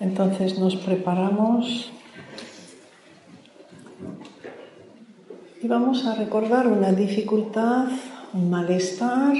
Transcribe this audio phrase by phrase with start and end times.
[0.00, 1.90] Entonces nos preparamos
[5.62, 7.88] y vamos a recordar una dificultad,
[8.32, 9.34] un malestar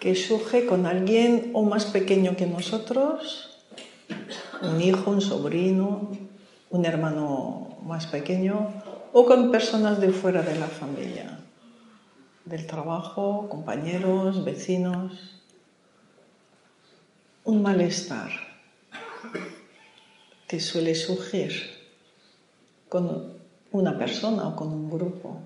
[0.00, 3.60] que surge con alguien o más pequeño que nosotros,
[4.60, 6.10] un hijo, un sobrino,
[6.70, 8.72] un hermano más pequeño
[9.12, 11.38] o con personas de fuera de la familia,
[12.44, 15.36] del trabajo, compañeros, vecinos.
[17.44, 18.47] Un malestar
[20.48, 21.52] que suele surgir
[22.88, 23.34] con
[23.70, 25.42] una persona o con un grupo.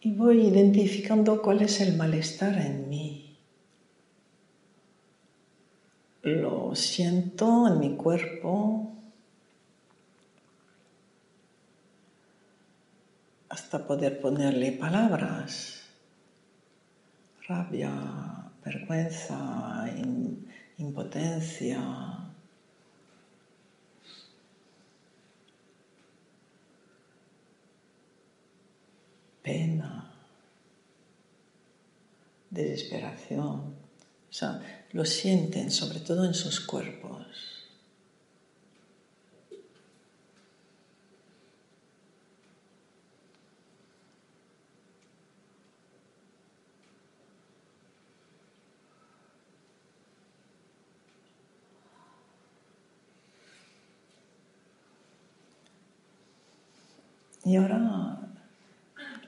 [0.00, 3.36] Y voy identificando cuál es el malestar en mí.
[6.22, 8.92] Lo siento en mi cuerpo,
[13.48, 15.75] hasta poder ponerle palabras.
[17.48, 17.92] Rabia,
[18.64, 19.86] vergüenza,
[20.78, 21.80] impotencia.
[29.42, 30.12] Pena,
[32.50, 33.76] desesperación.
[34.28, 37.55] O sea, lo sienten sobre todo en sus cuerpos.
[57.46, 58.18] Y ahora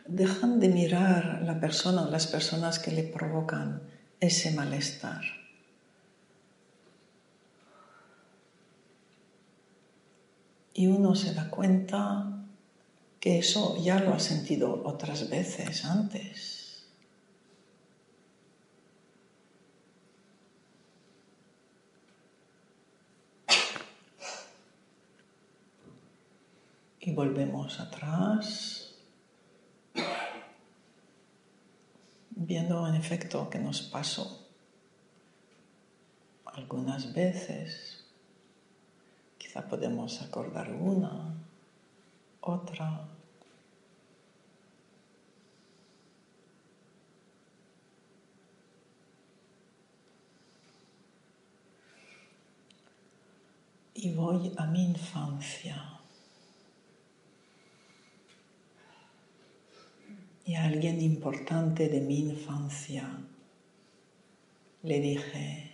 [0.09, 3.81] dejan de mirar la persona las personas que le provocan
[4.19, 5.23] ese malestar.
[10.75, 12.45] Y uno se da cuenta
[13.21, 16.58] que eso ya lo ha sentido otras veces antes.
[27.09, 28.95] Y volvemos atrás,
[32.29, 34.47] viendo en efecto que nos pasó
[36.45, 38.05] algunas veces.
[39.39, 41.35] Quizá podemos acordar una,
[42.43, 43.09] otra.
[53.95, 55.98] Y voy a mi infancia.
[60.49, 63.07] Y a alguien importante de mi infancia
[64.83, 65.73] le dije,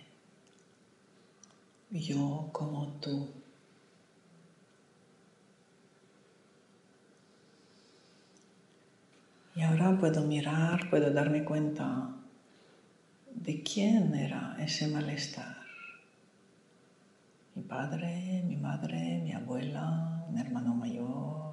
[1.91, 3.29] yo como tú.
[9.55, 12.13] Y ahora puedo mirar, puedo darme cuenta
[13.33, 15.55] de quién era ese malestar.
[17.55, 21.44] Mi padre, mi madre, mi abuela, un hermano mayor,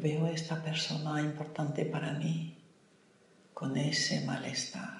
[0.00, 2.56] veo a esta persona importante para mí
[3.52, 4.98] con ese malestar.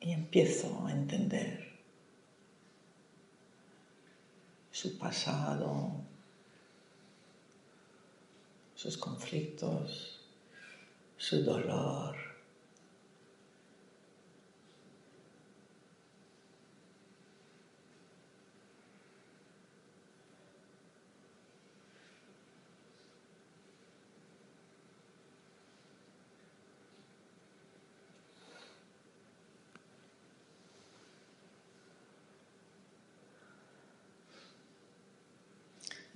[0.00, 1.78] Y empiezo a entender
[4.70, 5.92] su pasado,
[8.74, 10.13] sus conflictos,
[11.24, 12.14] su dolor.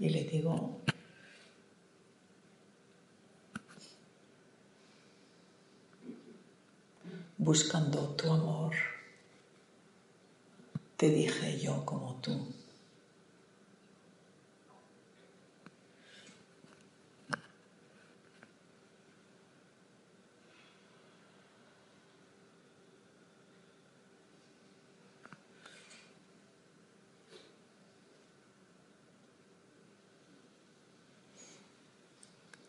[0.01, 0.81] y le digo,
[7.49, 8.75] buscando tu amor.
[10.99, 12.47] Te dije yo como tú.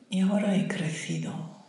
[0.09, 1.59] Y ahora he crecido.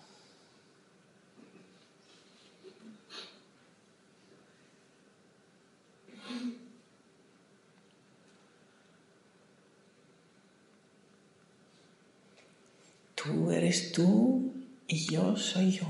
[13.23, 14.51] Tú eres tú
[14.89, 15.87] y yo soy yo.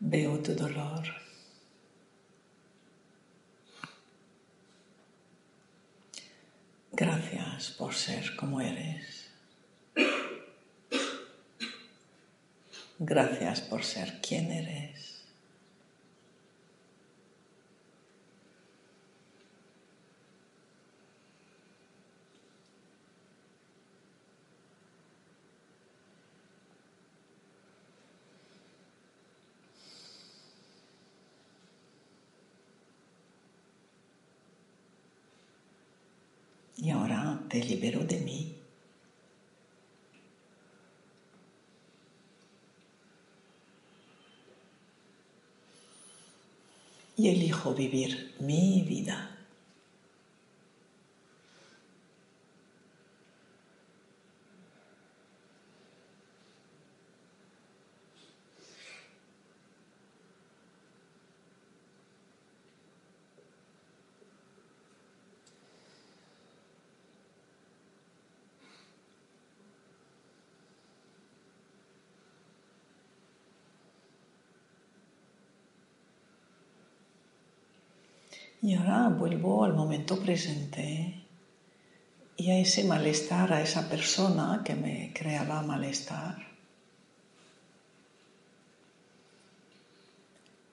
[0.00, 1.04] Veo tu dolor.
[6.92, 9.21] Gracias por ser como eres.
[13.04, 15.22] Gracias por ser quien eres.
[36.82, 38.61] y ahora te libero de mí.
[47.22, 49.41] Y elijo vivir mi vida.
[78.62, 81.26] Y ahora vuelvo al momento presente
[82.36, 86.46] y a ese malestar, a esa persona que me creaba malestar.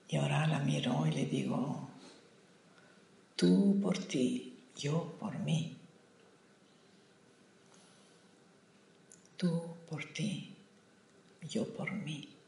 [0.07, 1.89] Y ahora la miro y le digo,
[3.35, 5.75] tú por ti, yo por mí.
[9.35, 10.55] Tú por ti,
[11.49, 12.38] yo por mí.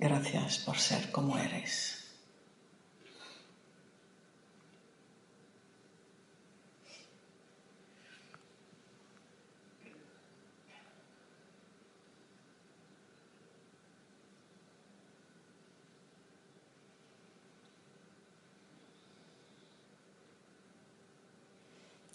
[0.00, 2.08] Gracias por ser como eres.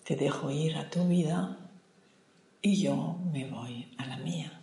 [0.05, 1.57] Te dejo ir a tu vida
[2.61, 4.62] y yo me voy a la mía.